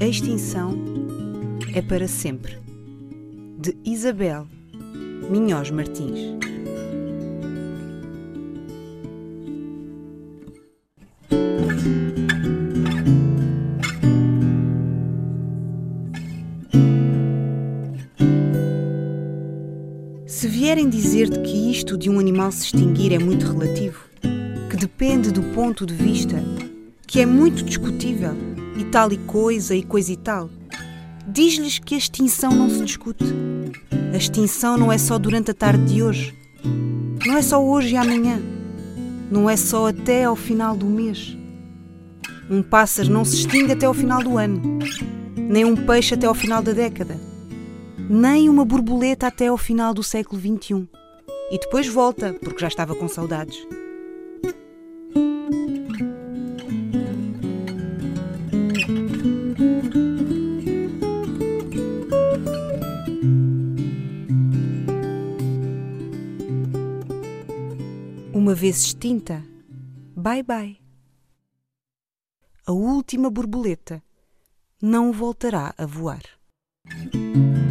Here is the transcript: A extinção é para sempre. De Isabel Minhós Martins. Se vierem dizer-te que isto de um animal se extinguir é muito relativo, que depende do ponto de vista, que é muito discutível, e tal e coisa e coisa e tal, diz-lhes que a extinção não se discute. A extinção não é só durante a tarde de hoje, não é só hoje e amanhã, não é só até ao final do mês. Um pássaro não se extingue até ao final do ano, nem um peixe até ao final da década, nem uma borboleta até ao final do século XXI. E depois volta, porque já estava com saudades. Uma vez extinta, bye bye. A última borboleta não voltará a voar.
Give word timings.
A 0.00 0.06
extinção 0.06 0.78
é 1.74 1.82
para 1.82 2.08
sempre. 2.08 2.58
De 3.58 3.76
Isabel 3.84 4.46
Minhós 5.30 5.70
Martins. 5.70 6.47
Se 20.38 20.46
vierem 20.46 20.88
dizer-te 20.88 21.36
que 21.40 21.68
isto 21.68 21.98
de 21.98 22.08
um 22.08 22.20
animal 22.20 22.52
se 22.52 22.66
extinguir 22.66 23.12
é 23.12 23.18
muito 23.18 23.44
relativo, 23.44 24.04
que 24.70 24.76
depende 24.76 25.32
do 25.32 25.42
ponto 25.42 25.84
de 25.84 25.92
vista, 25.92 26.40
que 27.08 27.18
é 27.18 27.26
muito 27.26 27.64
discutível, 27.64 28.36
e 28.78 28.84
tal 28.84 29.10
e 29.10 29.16
coisa 29.18 29.74
e 29.74 29.82
coisa 29.82 30.12
e 30.12 30.16
tal, 30.16 30.48
diz-lhes 31.26 31.80
que 31.80 31.96
a 31.96 31.98
extinção 31.98 32.52
não 32.52 32.70
se 32.70 32.84
discute. 32.84 33.24
A 34.14 34.16
extinção 34.16 34.78
não 34.78 34.92
é 34.92 34.96
só 34.96 35.18
durante 35.18 35.50
a 35.50 35.54
tarde 35.54 35.92
de 35.92 36.04
hoje, 36.04 36.32
não 37.26 37.36
é 37.36 37.42
só 37.42 37.60
hoje 37.60 37.94
e 37.94 37.96
amanhã, 37.96 38.40
não 39.32 39.50
é 39.50 39.56
só 39.56 39.88
até 39.88 40.22
ao 40.22 40.36
final 40.36 40.76
do 40.76 40.86
mês. 40.86 41.36
Um 42.48 42.62
pássaro 42.62 43.10
não 43.10 43.24
se 43.24 43.38
extingue 43.38 43.72
até 43.72 43.86
ao 43.86 43.92
final 43.92 44.22
do 44.22 44.38
ano, 44.38 44.78
nem 45.36 45.64
um 45.64 45.74
peixe 45.74 46.14
até 46.14 46.28
ao 46.28 46.34
final 46.34 46.62
da 46.62 46.70
década, 46.70 47.18
nem 47.98 48.48
uma 48.48 48.64
borboleta 48.64 49.26
até 49.26 49.48
ao 49.48 49.56
final 49.56 49.94
do 49.94 50.02
século 50.02 50.40
XXI. 50.40 50.88
E 51.50 51.58
depois 51.58 51.88
volta, 51.88 52.34
porque 52.34 52.60
já 52.60 52.68
estava 52.68 52.94
com 52.94 53.08
saudades. 53.08 53.66
Uma 68.32 68.54
vez 68.54 68.82
extinta, 68.82 69.42
bye 70.16 70.42
bye. 70.42 70.78
A 72.66 72.72
última 72.72 73.30
borboleta 73.30 74.02
não 74.80 75.10
voltará 75.12 75.74
a 75.76 75.86
voar. 75.86 76.22